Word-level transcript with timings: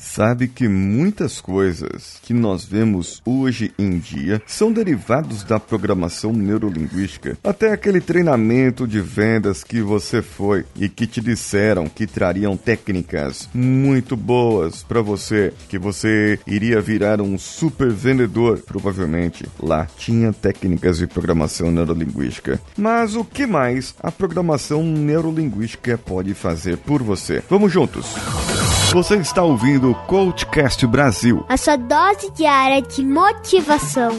Sabe 0.00 0.48
que 0.48 0.66
muitas 0.66 1.42
coisas 1.42 2.18
que 2.22 2.32
nós 2.32 2.64
vemos 2.64 3.20
hoje 3.24 3.70
em 3.78 3.98
dia 3.98 4.40
são 4.46 4.72
derivados 4.72 5.44
da 5.44 5.60
programação 5.60 6.32
neurolinguística. 6.32 7.36
Até 7.44 7.70
aquele 7.70 8.00
treinamento 8.00 8.88
de 8.88 8.98
vendas 8.98 9.62
que 9.62 9.82
você 9.82 10.22
foi 10.22 10.64
e 10.74 10.88
que 10.88 11.06
te 11.06 11.20
disseram 11.20 11.86
que 11.86 12.06
trariam 12.06 12.56
técnicas 12.56 13.48
muito 13.52 14.16
boas 14.16 14.82
para 14.82 15.02
você, 15.02 15.52
que 15.68 15.78
você 15.78 16.40
iria 16.46 16.80
virar 16.80 17.20
um 17.20 17.38
super 17.38 17.90
vendedor, 17.90 18.58
provavelmente. 18.60 19.46
Lá 19.62 19.86
tinha 19.98 20.32
técnicas 20.32 20.96
de 20.96 21.06
programação 21.06 21.70
neurolinguística. 21.70 22.58
Mas 22.76 23.14
o 23.14 23.24
que 23.24 23.46
mais 23.46 23.94
a 24.02 24.10
programação 24.10 24.82
neurolinguística 24.82 25.98
pode 25.98 26.32
fazer 26.32 26.78
por 26.78 27.02
você? 27.02 27.42
Vamos 27.50 27.70
juntos! 27.70 28.06
Você 28.92 29.18
está 29.18 29.44
ouvindo 29.44 29.92
o 29.92 29.94
Coachcast 29.94 30.84
Brasil. 30.84 31.44
A 31.48 31.56
sua 31.56 31.76
dose 31.76 32.28
diária 32.32 32.82
de 32.82 33.04
motivação. 33.04 34.10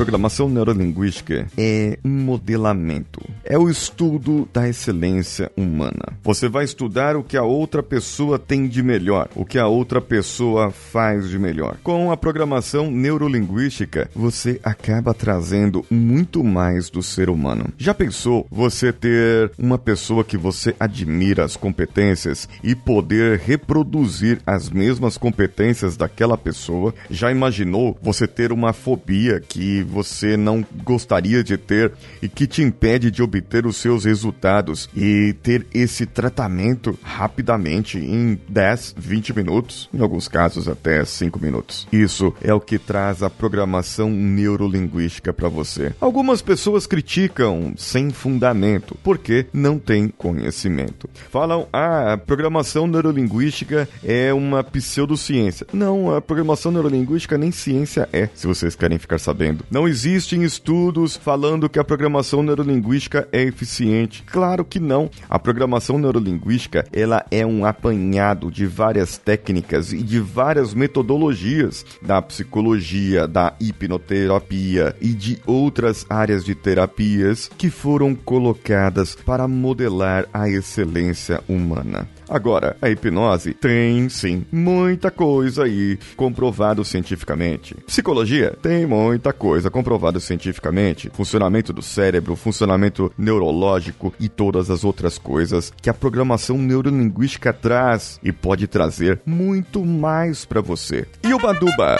programação 0.00 0.48
neurolinguística 0.48 1.46
é 1.58 1.98
um 2.02 2.08
modelamento. 2.08 3.20
É 3.44 3.58
o 3.58 3.70
estudo 3.70 4.48
da 4.52 4.68
excelência 4.68 5.50
humana. 5.56 6.18
Você 6.22 6.48
vai 6.48 6.64
estudar 6.64 7.16
o 7.16 7.24
que 7.24 7.36
a 7.36 7.42
outra 7.42 7.82
pessoa 7.82 8.38
tem 8.38 8.68
de 8.68 8.82
melhor, 8.82 9.28
o 9.34 9.44
que 9.44 9.58
a 9.58 9.66
outra 9.66 10.00
pessoa 10.00 10.70
faz 10.70 11.28
de 11.28 11.38
melhor. 11.38 11.78
Com 11.82 12.12
a 12.12 12.16
programação 12.16 12.90
neurolinguística, 12.90 14.10
você 14.14 14.60
acaba 14.62 15.14
trazendo 15.14 15.84
muito 15.90 16.44
mais 16.44 16.90
do 16.90 17.02
ser 17.02 17.30
humano. 17.30 17.72
Já 17.78 17.94
pensou 17.94 18.46
você 18.50 18.92
ter 18.92 19.50
uma 19.58 19.78
pessoa 19.78 20.22
que 20.22 20.36
você 20.36 20.74
admira 20.78 21.44
as 21.44 21.56
competências 21.56 22.48
e 22.62 22.74
poder 22.74 23.38
reproduzir 23.38 24.40
as 24.46 24.68
mesmas 24.68 25.16
competências 25.16 25.96
daquela 25.96 26.36
pessoa? 26.36 26.94
Já 27.10 27.30
imaginou 27.30 27.98
você 28.02 28.26
ter 28.26 28.52
uma 28.52 28.72
fobia 28.72 29.40
que 29.40 29.82
você 29.82 30.36
não 30.36 30.64
gostaria 30.84 31.42
de 31.42 31.56
ter 31.56 31.92
e 32.20 32.28
que 32.28 32.46
te 32.46 32.62
impede 32.62 33.10
de 33.10 33.22
obter 33.30 33.64
os 33.64 33.76
seus 33.76 34.04
resultados 34.04 34.90
e 34.94 35.34
ter 35.40 35.64
esse 35.72 36.04
tratamento 36.04 36.98
rapidamente 37.02 37.96
em 37.96 38.38
10, 38.48 38.96
20 38.98 39.36
minutos, 39.36 39.88
em 39.94 40.00
alguns 40.00 40.26
casos 40.26 40.68
até 40.68 41.04
5 41.04 41.38
minutos. 41.38 41.86
Isso 41.92 42.34
é 42.42 42.52
o 42.52 42.60
que 42.60 42.78
traz 42.78 43.22
a 43.22 43.30
programação 43.30 44.10
neurolinguística 44.10 45.32
para 45.32 45.48
você. 45.48 45.94
Algumas 46.00 46.42
pessoas 46.42 46.86
criticam 46.86 47.72
sem 47.76 48.10
fundamento 48.10 48.96
porque 49.02 49.46
não 49.52 49.78
têm 49.78 50.08
conhecimento. 50.08 51.08
Falam: 51.30 51.68
"Ah, 51.72 52.14
a 52.14 52.18
programação 52.18 52.86
neurolinguística 52.88 53.88
é 54.02 54.34
uma 54.34 54.64
pseudociência". 54.64 55.66
Não, 55.72 56.14
a 56.14 56.20
programação 56.20 56.72
neurolinguística 56.72 57.38
nem 57.38 57.52
ciência 57.52 58.08
é, 58.12 58.28
se 58.34 58.46
vocês 58.46 58.74
querem 58.74 58.98
ficar 58.98 59.18
sabendo. 59.18 59.64
Não 59.70 59.86
existem 59.86 60.42
estudos 60.42 61.16
falando 61.16 61.68
que 61.68 61.78
a 61.78 61.84
programação 61.84 62.42
neurolinguística 62.42 63.19
é 63.32 63.42
eficiente. 63.42 64.22
Claro 64.24 64.64
que 64.64 64.80
não. 64.80 65.10
A 65.28 65.38
programação 65.38 65.98
neurolinguística, 65.98 66.84
ela 66.92 67.24
é 67.30 67.44
um 67.44 67.64
apanhado 67.64 68.50
de 68.50 68.66
várias 68.66 69.18
técnicas 69.18 69.92
e 69.92 70.02
de 70.02 70.20
várias 70.20 70.74
metodologias 70.74 71.84
da 72.02 72.20
psicologia, 72.22 73.26
da 73.26 73.54
hipnoterapia 73.60 74.94
e 75.00 75.08
de 75.08 75.38
outras 75.46 76.06
áreas 76.08 76.44
de 76.44 76.54
terapias 76.54 77.50
que 77.56 77.70
foram 77.70 78.14
colocadas 78.14 79.14
para 79.14 79.46
modelar 79.48 80.26
a 80.32 80.48
excelência 80.48 81.40
humana. 81.48 82.08
Agora, 82.30 82.76
a 82.80 82.88
hipnose 82.88 83.52
tem 83.54 84.08
sim 84.08 84.46
muita 84.52 85.10
coisa 85.10 85.64
aí 85.64 85.98
comprovado 86.14 86.84
cientificamente. 86.84 87.74
Psicologia 87.86 88.56
tem 88.62 88.86
muita 88.86 89.32
coisa 89.32 89.68
comprovado 89.68 90.20
cientificamente. 90.20 91.10
Funcionamento 91.12 91.72
do 91.72 91.82
cérebro, 91.82 92.36
funcionamento 92.36 93.09
neurológico 93.16 94.12
e 94.18 94.28
todas 94.28 94.70
as 94.70 94.84
outras 94.84 95.18
coisas 95.18 95.72
que 95.80 95.90
a 95.90 95.94
programação 95.94 96.56
neurolinguística 96.58 97.52
traz 97.52 98.18
e 98.22 98.32
pode 98.32 98.66
trazer 98.66 99.20
muito 99.24 99.84
mais 99.84 100.44
para 100.44 100.60
você. 100.60 101.06
E 101.22 101.32
o 101.32 101.38
Baduba? 101.38 101.98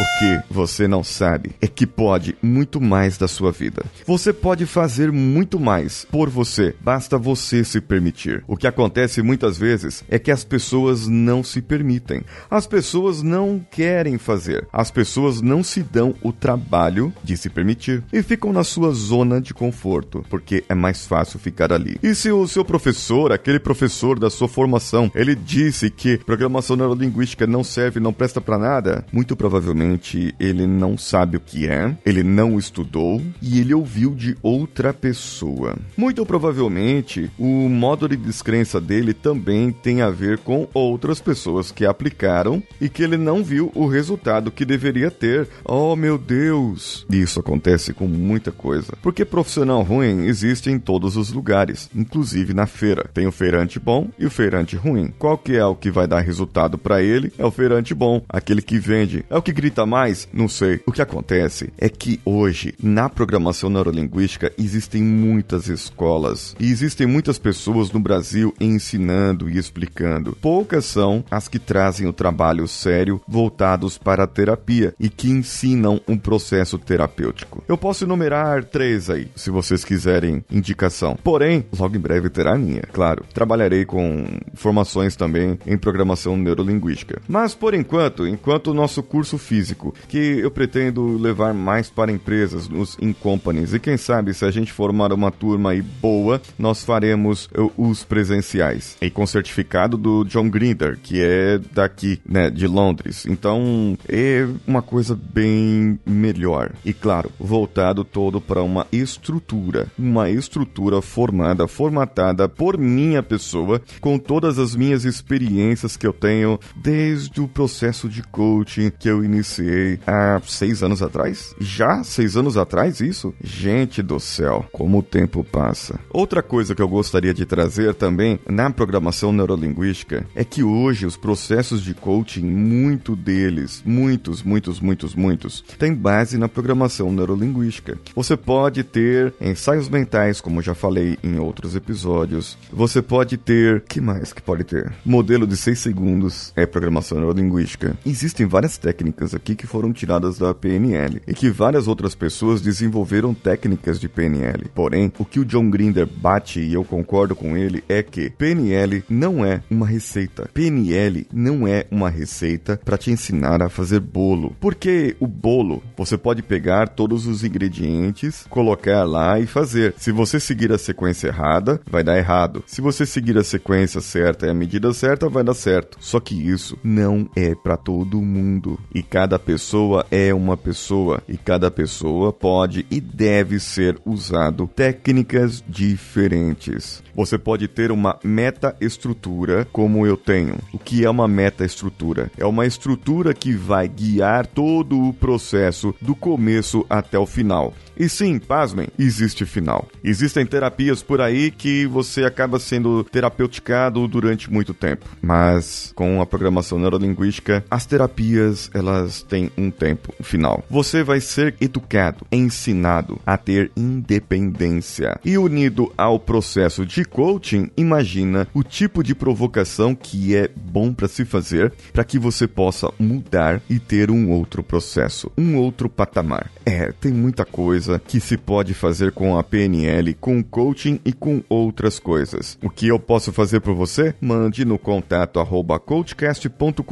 O 0.00 0.18
que 0.18 0.42
você 0.50 0.88
não 0.88 1.04
sabe 1.04 1.50
é 1.60 1.66
que 1.66 1.86
pode 1.86 2.34
muito 2.40 2.80
mais 2.80 3.18
da 3.18 3.28
sua 3.28 3.52
vida. 3.52 3.84
Você 4.06 4.32
pode 4.32 4.64
fazer 4.64 5.12
muito 5.12 5.60
mais 5.60 6.06
por 6.10 6.30
você, 6.30 6.74
basta 6.80 7.18
você 7.18 7.62
se 7.62 7.82
permitir. 7.82 8.42
O 8.48 8.56
que 8.56 8.66
acontece 8.66 9.20
muitas 9.20 9.58
vezes 9.58 10.02
é 10.08 10.18
que 10.18 10.30
as 10.30 10.42
pessoas 10.42 11.06
não 11.06 11.44
se 11.44 11.60
permitem. 11.60 12.22
As 12.50 12.66
pessoas 12.66 13.22
não 13.22 13.62
querem 13.70 14.16
fazer. 14.16 14.66
As 14.72 14.90
pessoas 14.90 15.42
não 15.42 15.62
se 15.62 15.82
dão 15.82 16.14
o 16.22 16.32
trabalho 16.32 17.12
de 17.22 17.36
se 17.36 17.50
permitir 17.50 18.02
e 18.10 18.22
ficam 18.22 18.54
na 18.54 18.64
sua 18.64 18.92
zona 18.92 19.38
de 19.38 19.52
conforto, 19.52 20.24
porque 20.30 20.64
é 20.66 20.74
mais 20.74 21.06
fácil 21.06 21.38
ficar 21.38 21.74
ali. 21.74 21.98
E 22.02 22.14
se 22.14 22.32
o 22.32 22.48
seu 22.48 22.64
professor, 22.64 23.32
aquele 23.32 23.60
professor 23.60 24.18
da 24.18 24.30
sua 24.30 24.48
formação, 24.48 25.12
ele 25.14 25.34
disse 25.34 25.90
que 25.90 26.16
programação 26.16 26.74
neurolinguística 26.74 27.46
não 27.46 27.62
serve, 27.62 28.00
não 28.00 28.14
presta 28.14 28.40
para 28.40 28.56
nada, 28.56 29.04
muito 29.12 29.36
provavelmente 29.36 29.89
ele 30.38 30.66
não 30.66 30.96
sabe 30.96 31.36
o 31.36 31.40
que 31.40 31.66
é, 31.66 31.96
ele 32.04 32.22
não 32.22 32.58
estudou 32.58 33.20
e 33.40 33.60
ele 33.60 33.74
ouviu 33.74 34.14
de 34.14 34.36
outra 34.42 34.92
pessoa. 34.92 35.76
Muito 35.96 36.24
provavelmente, 36.24 37.30
o 37.38 37.68
modo 37.68 38.08
de 38.08 38.16
descrença 38.16 38.80
dele 38.80 39.12
também 39.12 39.72
tem 39.72 40.02
a 40.02 40.10
ver 40.10 40.38
com 40.38 40.68
outras 40.72 41.20
pessoas 41.20 41.70
que 41.70 41.86
aplicaram 41.86 42.62
e 42.80 42.88
que 42.88 43.02
ele 43.02 43.16
não 43.16 43.42
viu 43.42 43.70
o 43.74 43.86
resultado 43.86 44.50
que 44.50 44.64
deveria 44.64 45.10
ter. 45.10 45.48
Oh 45.64 45.96
meu 45.96 46.18
Deus! 46.18 47.06
Isso 47.10 47.40
acontece 47.40 47.92
com 47.92 48.06
muita 48.06 48.52
coisa. 48.52 48.94
Porque 49.02 49.24
profissional 49.24 49.82
ruim 49.82 50.26
existe 50.26 50.70
em 50.70 50.78
todos 50.78 51.16
os 51.16 51.32
lugares, 51.32 51.88
inclusive 51.94 52.54
na 52.54 52.66
feira. 52.66 53.08
Tem 53.12 53.26
o 53.26 53.32
feirante 53.32 53.78
bom 53.78 54.08
e 54.18 54.26
o 54.26 54.30
feirante 54.30 54.76
ruim. 54.76 55.12
Qual 55.18 55.36
que 55.38 55.56
é 55.56 55.64
o 55.64 55.74
que 55.74 55.90
vai 55.90 56.06
dar 56.06 56.20
resultado 56.20 56.78
para 56.78 57.02
ele? 57.02 57.32
É 57.38 57.44
o 57.44 57.50
feirante 57.50 57.94
bom, 57.94 58.22
aquele 58.28 58.62
que 58.62 58.78
vende. 58.78 59.24
É 59.30 59.36
o 59.36 59.42
que 59.42 59.52
grita 59.52 59.79
mais? 59.86 60.28
Não 60.32 60.48
sei. 60.48 60.80
O 60.86 60.92
que 60.92 61.02
acontece 61.02 61.72
é 61.78 61.88
que 61.88 62.20
hoje, 62.24 62.74
na 62.82 63.08
programação 63.08 63.70
neurolinguística, 63.70 64.52
existem 64.58 65.02
muitas 65.02 65.68
escolas 65.68 66.54
e 66.58 66.70
existem 66.70 67.06
muitas 67.06 67.38
pessoas 67.38 67.90
no 67.90 68.00
Brasil 68.00 68.54
ensinando 68.60 69.48
e 69.48 69.58
explicando. 69.58 70.36
Poucas 70.40 70.84
são 70.84 71.24
as 71.30 71.48
que 71.48 71.58
trazem 71.58 72.06
o 72.06 72.12
trabalho 72.12 72.66
sério 72.66 73.20
voltados 73.26 73.98
para 73.98 74.24
a 74.24 74.26
terapia 74.26 74.94
e 74.98 75.08
que 75.08 75.30
ensinam 75.30 76.00
um 76.06 76.16
processo 76.16 76.78
terapêutico. 76.78 77.62
Eu 77.68 77.76
posso 77.76 78.04
enumerar 78.04 78.64
três 78.64 79.08
aí, 79.10 79.28
se 79.34 79.50
vocês 79.50 79.84
quiserem 79.84 80.44
indicação. 80.50 81.16
Porém, 81.22 81.64
logo 81.78 81.96
em 81.96 82.00
breve 82.00 82.28
terá 82.28 82.54
a 82.54 82.58
minha, 82.58 82.82
claro. 82.92 83.24
Trabalharei 83.32 83.84
com 83.84 84.26
formações 84.54 85.16
também 85.16 85.58
em 85.66 85.76
programação 85.76 86.36
neurolinguística. 86.36 87.20
Mas 87.28 87.54
por 87.54 87.74
enquanto, 87.74 88.26
enquanto 88.26 88.68
o 88.68 88.74
nosso 88.74 89.02
curso 89.02 89.38
físico 89.38 89.59
físico, 89.60 89.94
que 90.08 90.16
eu 90.16 90.50
pretendo 90.50 91.18
levar 91.18 91.52
mais 91.52 91.90
para 91.90 92.10
empresas, 92.10 92.68
nos 92.68 92.96
in 93.00 93.12
companies. 93.12 93.74
E 93.74 93.78
quem 93.78 93.96
sabe, 93.96 94.32
se 94.32 94.44
a 94.44 94.50
gente 94.50 94.72
formar 94.72 95.12
uma 95.12 95.30
turma 95.30 95.70
aí 95.70 95.82
boa, 95.82 96.40
nós 96.58 96.82
faremos 96.82 97.48
os 97.76 98.02
presenciais. 98.04 98.96
E 99.00 99.10
com 99.10 99.26
certificado 99.26 99.98
do 99.98 100.24
John 100.24 100.48
Grinder, 100.48 100.98
que 101.02 101.20
é 101.22 101.58
daqui, 101.72 102.20
né, 102.26 102.48
de 102.48 102.66
Londres. 102.66 103.26
Então, 103.26 103.98
é 104.08 104.46
uma 104.66 104.80
coisa 104.80 105.14
bem 105.14 105.98
melhor. 106.06 106.72
E 106.84 106.92
claro, 106.92 107.30
voltado 107.38 108.02
todo 108.02 108.40
para 108.40 108.62
uma 108.62 108.86
estrutura, 108.90 109.88
uma 109.98 110.30
estrutura 110.30 111.02
formada, 111.02 111.68
formatada 111.68 112.48
por 112.48 112.78
minha 112.78 113.22
pessoa, 113.22 113.80
com 114.00 114.18
todas 114.18 114.58
as 114.58 114.74
minhas 114.74 115.04
experiências 115.04 115.96
que 115.96 116.06
eu 116.06 116.12
tenho 116.12 116.58
desde 116.74 117.40
o 117.40 117.48
processo 117.48 118.08
de 118.08 118.22
coaching 118.22 118.90
que 118.90 119.08
eu 119.08 119.24
iniciei 119.24 119.49
iniciei 119.50 119.98
há 120.06 120.40
seis 120.46 120.82
anos 120.82 121.02
atrás. 121.02 121.54
Já 121.58 122.04
seis 122.04 122.36
anos 122.36 122.56
atrás, 122.56 123.00
isso? 123.00 123.34
Gente 123.42 124.02
do 124.02 124.20
céu, 124.20 124.64
como 124.72 124.98
o 124.98 125.02
tempo 125.02 125.42
passa. 125.42 125.98
Outra 126.10 126.42
coisa 126.42 126.74
que 126.74 126.82
eu 126.82 126.88
gostaria 126.88 127.34
de 127.34 127.44
trazer 127.44 127.94
também 127.94 128.38
na 128.48 128.70
programação 128.70 129.32
neurolinguística 129.32 130.26
é 130.34 130.44
que 130.44 130.62
hoje 130.62 131.06
os 131.06 131.16
processos 131.16 131.82
de 131.82 131.94
coaching, 131.94 132.44
muito 132.44 133.16
deles, 133.16 133.82
muitos, 133.84 134.42
muitos, 134.42 134.80
muitos, 134.80 135.14
muitos, 135.14 135.64
tem 135.78 135.94
base 135.94 136.38
na 136.38 136.48
programação 136.48 137.12
neurolinguística. 137.12 137.98
Você 138.14 138.36
pode 138.36 138.84
ter 138.84 139.34
ensaios 139.40 139.88
mentais, 139.88 140.40
como 140.40 140.62
já 140.62 140.74
falei 140.74 141.18
em 141.22 141.38
outros 141.38 141.74
episódios. 141.74 142.56
Você 142.72 143.02
pode 143.02 143.36
ter. 143.36 143.82
que 143.82 144.00
mais 144.00 144.32
que 144.32 144.42
pode 144.42 144.64
ter? 144.64 144.92
Modelo 145.04 145.46
de 145.46 145.56
seis 145.56 145.78
segundos 145.78 146.52
é 146.54 146.66
programação 146.66 147.18
neurolinguística. 147.18 147.96
Existem 148.04 148.46
várias 148.46 148.78
técnicas 148.78 149.34
aqui 149.40 149.54
que 149.54 149.66
foram 149.66 149.92
tiradas 149.92 150.38
da 150.38 150.54
PNL 150.54 151.22
e 151.26 151.32
que 151.32 151.48
várias 151.48 151.88
outras 151.88 152.14
pessoas 152.14 152.60
desenvolveram 152.60 153.32
técnicas 153.32 153.98
de 153.98 154.08
PNL. 154.08 154.66
Porém, 154.74 155.10
o 155.18 155.24
que 155.24 155.40
o 155.40 155.44
John 155.44 155.70
Grinder 155.70 156.06
bate 156.06 156.60
e 156.60 156.74
eu 156.74 156.84
concordo 156.84 157.34
com 157.34 157.56
ele 157.56 157.82
é 157.88 158.02
que 158.02 158.30
PNL 158.30 159.02
não 159.08 159.44
é 159.44 159.62
uma 159.70 159.86
receita. 159.86 160.48
PNL 160.52 161.26
não 161.32 161.66
é 161.66 161.86
uma 161.90 162.10
receita 162.10 162.78
para 162.84 162.98
te 162.98 163.10
ensinar 163.10 163.62
a 163.62 163.70
fazer 163.70 164.00
bolo. 164.00 164.54
Porque 164.60 165.16
o 165.18 165.26
bolo, 165.26 165.82
você 165.96 166.18
pode 166.18 166.42
pegar 166.42 166.88
todos 166.88 167.26
os 167.26 167.42
ingredientes, 167.42 168.44
colocar 168.50 169.04
lá 169.04 169.40
e 169.40 169.46
fazer. 169.46 169.94
Se 169.96 170.12
você 170.12 170.38
seguir 170.38 170.70
a 170.70 170.78
sequência 170.78 171.28
errada, 171.28 171.80
vai 171.90 172.04
dar 172.04 172.18
errado. 172.18 172.62
Se 172.66 172.82
você 172.82 173.06
seguir 173.06 173.38
a 173.38 173.44
sequência 173.44 174.00
certa 174.00 174.46
e 174.46 174.50
a 174.50 174.54
medida 174.54 174.92
certa, 174.92 175.28
vai 175.28 175.42
dar 175.42 175.54
certo. 175.54 175.96
Só 176.00 176.20
que 176.20 176.34
isso 176.34 176.78
não 176.84 177.28
é 177.34 177.54
para 177.54 177.76
todo 177.76 178.20
mundo. 178.20 178.78
E 178.94 179.02
cada 179.02 179.29
pessoa 179.38 180.06
é 180.10 180.32
uma 180.32 180.56
pessoa. 180.56 181.22
E 181.28 181.36
cada 181.36 181.70
pessoa 181.70 182.32
pode 182.32 182.86
e 182.90 183.00
deve 183.00 183.58
ser 183.60 183.98
usado 184.04 184.68
técnicas 184.74 185.62
diferentes. 185.68 187.02
Você 187.14 187.38
pode 187.38 187.68
ter 187.68 187.90
uma 187.90 188.18
meta-estrutura, 188.24 189.66
como 189.72 190.06
eu 190.06 190.16
tenho. 190.16 190.56
O 190.72 190.78
que 190.78 191.04
é 191.04 191.10
uma 191.10 191.28
meta-estrutura? 191.28 192.30
É 192.38 192.46
uma 192.46 192.66
estrutura 192.66 193.34
que 193.34 193.52
vai 193.52 193.88
guiar 193.88 194.46
todo 194.46 195.00
o 195.00 195.12
processo 195.12 195.94
do 196.00 196.14
começo 196.14 196.84
até 196.88 197.18
o 197.18 197.26
final. 197.26 197.74
E 198.00 198.08
sim, 198.08 198.38
pasmem, 198.38 198.88
existe 198.98 199.44
final. 199.44 199.86
Existem 200.02 200.46
terapias 200.46 201.02
por 201.02 201.20
aí 201.20 201.50
que 201.50 201.84
você 201.84 202.24
acaba 202.24 202.58
sendo 202.58 203.04
terapeuticado 203.04 204.08
durante 204.08 204.50
muito 204.50 204.72
tempo. 204.72 205.04
Mas 205.20 205.92
com 205.94 206.18
a 206.18 206.24
programação 206.24 206.78
neurolinguística, 206.78 207.62
as 207.70 207.84
terapias, 207.84 208.70
elas 208.72 209.20
têm 209.20 209.50
um 209.54 209.70
tempo 209.70 210.14
final. 210.22 210.64
Você 210.70 211.04
vai 211.04 211.20
ser 211.20 211.54
educado, 211.60 212.26
ensinado 212.32 213.20
a 213.26 213.36
ter 213.36 213.70
independência. 213.76 215.20
E 215.22 215.36
unido 215.36 215.92
ao 215.94 216.18
processo 216.18 216.86
de 216.86 217.04
coaching, 217.04 217.70
imagina 217.76 218.48
o 218.54 218.62
tipo 218.62 219.02
de 219.04 219.14
provocação 219.14 219.94
que 219.94 220.34
é 220.34 220.48
bom 220.56 220.94
para 220.94 221.06
se 221.06 221.26
fazer 221.26 221.70
para 221.92 222.02
que 222.02 222.18
você 222.18 222.48
possa 222.48 222.90
mudar 222.98 223.60
e 223.68 223.78
ter 223.78 224.10
um 224.10 224.30
outro 224.30 224.62
processo, 224.62 225.30
um 225.36 225.58
outro 225.58 225.90
patamar. 225.90 226.50
É, 226.64 226.92
tem 226.92 227.12
muita 227.12 227.44
coisa 227.44 227.89
que 227.98 228.20
se 228.20 228.36
pode 228.36 228.74
fazer 228.74 229.12
com 229.12 229.38
a 229.38 229.42
PNL, 229.42 230.14
com 230.14 230.42
coaching 230.42 231.00
e 231.04 231.12
com 231.12 231.42
outras 231.48 231.98
coisas. 231.98 232.58
O 232.62 232.70
que 232.70 232.88
eu 232.88 232.98
posso 232.98 233.32
fazer 233.32 233.60
por 233.60 233.74
você? 233.74 234.14
Mande 234.20 234.64
no 234.64 234.78
contato 234.78 235.40
arroba 235.40 235.78
coachcast.com.br, 235.78 236.84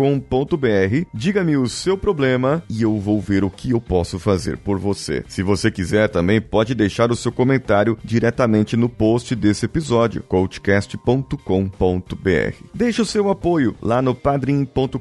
diga-me 1.14 1.56
o 1.56 1.68
seu 1.68 1.96
problema 1.96 2.62
e 2.68 2.82
eu 2.82 2.98
vou 2.98 3.20
ver 3.20 3.44
o 3.44 3.50
que 3.50 3.70
eu 3.70 3.80
posso 3.80 4.18
fazer 4.18 4.58
por 4.58 4.78
você. 4.78 5.24
Se 5.28 5.42
você 5.42 5.70
quiser 5.70 6.08
também 6.08 6.40
pode 6.40 6.74
deixar 6.74 7.10
o 7.10 7.16
seu 7.16 7.32
comentário 7.32 7.98
diretamente 8.04 8.76
no 8.76 8.88
post 8.88 9.34
desse 9.34 9.66
episódio, 9.66 10.22
coachcast.com.br. 10.22 12.64
Deixe 12.74 13.02
o 13.02 13.06
seu 13.06 13.30
apoio 13.30 13.74
lá 13.80 14.02
no 14.02 14.14
padrim.com.br, 14.14 14.98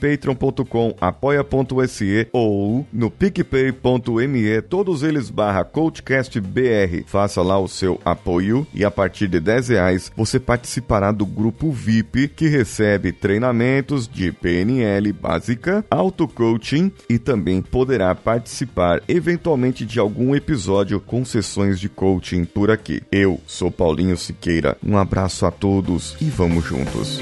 patreon.com, 0.00 0.94
apoia.se 1.00 2.28
ou 2.32 2.86
no 2.92 3.10
picpay.me 3.10 4.59
todos 4.60 5.02
eles 5.02 5.30
barra 5.30 5.64
CoachCastBR. 5.64 7.04
Faça 7.06 7.42
lá 7.42 7.58
o 7.58 7.68
seu 7.68 8.00
apoio 8.04 8.66
e 8.74 8.84
a 8.84 8.90
partir 8.90 9.28
de 9.28 9.40
10 9.40 9.68
reais 9.68 10.12
você 10.16 10.38
participará 10.38 11.12
do 11.12 11.26
grupo 11.26 11.70
VIP 11.70 12.28
que 12.28 12.48
recebe 12.48 13.12
treinamentos 13.12 14.08
de 14.08 14.32
PNL 14.32 15.12
básica, 15.12 15.84
auto-coaching 15.90 16.92
e 17.08 17.18
também 17.18 17.62
poderá 17.62 18.14
participar 18.14 19.02
eventualmente 19.08 19.84
de 19.84 19.98
algum 19.98 20.34
episódio 20.34 21.00
com 21.00 21.24
sessões 21.24 21.78
de 21.78 21.88
coaching 21.88 22.44
por 22.44 22.70
aqui. 22.70 23.02
Eu 23.10 23.40
sou 23.46 23.70
Paulinho 23.70 24.16
Siqueira, 24.16 24.76
um 24.84 24.96
abraço 24.96 25.46
a 25.46 25.50
todos 25.50 26.16
e 26.20 26.24
vamos 26.24 26.64
juntos. 26.64 27.20